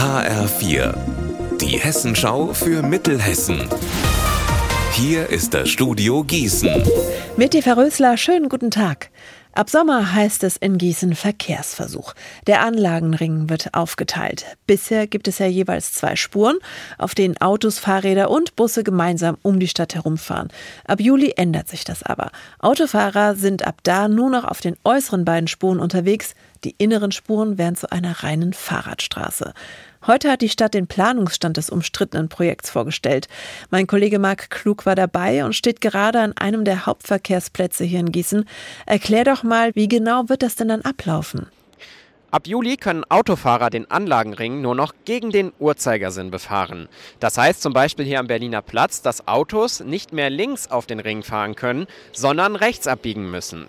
[0.00, 0.94] HR4,
[1.60, 3.68] die Hessenschau für Mittelhessen.
[4.92, 6.82] Hier ist das Studio Gießen.
[7.36, 9.10] Mit Eva Rösler, schönen guten Tag.
[9.52, 12.14] Ab Sommer heißt es in Gießen Verkehrsversuch.
[12.46, 14.46] Der Anlagenring wird aufgeteilt.
[14.66, 16.56] Bisher gibt es ja jeweils zwei Spuren,
[16.96, 20.48] auf denen Autos, Fahrräder und Busse gemeinsam um die Stadt herumfahren.
[20.86, 22.30] Ab Juli ändert sich das aber.
[22.60, 26.34] Autofahrer sind ab da nur noch auf den äußeren beiden Spuren unterwegs.
[26.64, 29.54] Die inneren Spuren werden zu einer reinen Fahrradstraße.
[30.06, 33.28] Heute hat die Stadt den Planungsstand des umstrittenen Projekts vorgestellt.
[33.70, 38.12] Mein Kollege Marc Klug war dabei und steht gerade an einem der Hauptverkehrsplätze hier in
[38.12, 38.46] Gießen.
[38.86, 41.46] Erklär doch mal, wie genau wird das denn dann ablaufen?
[42.32, 46.88] Ab Juli können Autofahrer den Anlagenring nur noch gegen den Uhrzeigersinn befahren.
[47.18, 51.00] Das heißt zum Beispiel hier am Berliner Platz, dass Autos nicht mehr links auf den
[51.00, 53.66] Ring fahren können, sondern rechts abbiegen müssen.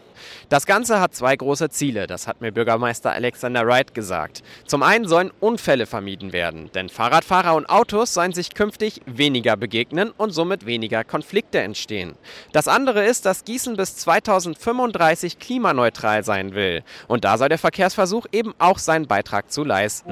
[0.49, 4.43] Das Ganze hat zwei große Ziele, das hat mir Bürgermeister Alexander Wright gesagt.
[4.65, 10.11] Zum einen sollen Unfälle vermieden werden, denn Fahrradfahrer und Autos sollen sich künftig weniger begegnen
[10.15, 12.15] und somit weniger Konflikte entstehen.
[12.51, 16.83] Das andere ist, dass Gießen bis 2035 klimaneutral sein will.
[17.07, 20.11] Und da soll der Verkehrsversuch eben auch seinen Beitrag zu leisten.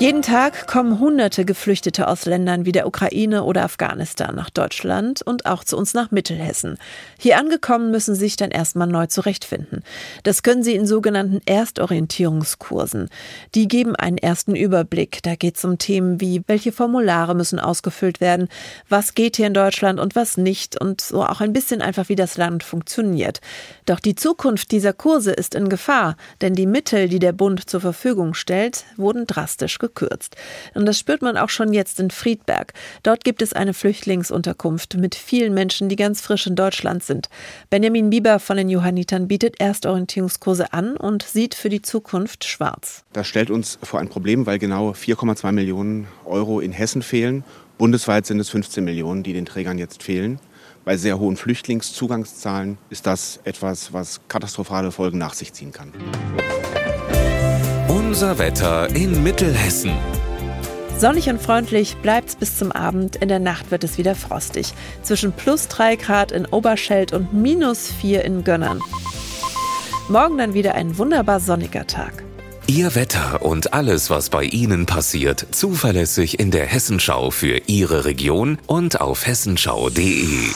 [0.00, 5.44] Jeden Tag kommen hunderte Geflüchtete aus Ländern wie der Ukraine oder Afghanistan nach Deutschland und
[5.44, 6.78] auch zu uns nach Mittelhessen.
[7.18, 9.82] Hier angekommen müssen sie sich dann erstmal neu zurechtfinden.
[10.22, 13.08] Das können sie in sogenannten Erstorientierungskursen.
[13.56, 15.20] Die geben einen ersten Überblick.
[15.24, 18.46] Da geht es um Themen wie, welche Formulare müssen ausgefüllt werden,
[18.88, 22.14] was geht hier in Deutschland und was nicht und so auch ein bisschen einfach, wie
[22.14, 23.40] das Land funktioniert.
[23.84, 27.80] Doch die Zukunft dieser Kurse ist in Gefahr, denn die Mittel, die der Bund zur
[27.80, 30.36] Verfügung stellt, wurden drastisch gekürzt gekürzt.
[30.74, 32.72] Und das spürt man auch schon jetzt in Friedberg.
[33.02, 37.28] Dort gibt es eine Flüchtlingsunterkunft mit vielen Menschen, die ganz frisch in Deutschland sind.
[37.70, 43.04] Benjamin Bieber von den Johannitern bietet Erstorientierungskurse an und sieht für die Zukunft schwarz.
[43.12, 47.44] Das stellt uns vor ein Problem, weil genau 4,2 Millionen Euro in Hessen fehlen.
[47.78, 50.40] Bundesweit sind es 15 Millionen, die den Trägern jetzt fehlen.
[50.84, 55.92] Bei sehr hohen Flüchtlingszugangszahlen ist das etwas, was katastrophale Folgen nach sich ziehen kann.
[58.08, 59.92] Unser Wetter in Mittelhessen.
[60.98, 63.16] Sonnig und freundlich bleibt's bis zum Abend.
[63.16, 64.72] In der Nacht wird es wieder frostig.
[65.02, 68.80] Zwischen plus 3 Grad in Oberscheld und minus 4 in Gönnern.
[70.08, 72.24] Morgen dann wieder ein wunderbar sonniger Tag.
[72.66, 78.56] Ihr Wetter und alles, was bei Ihnen passiert, zuverlässig in der Hessenschau für Ihre Region
[78.66, 80.48] und auf hessenschau.de.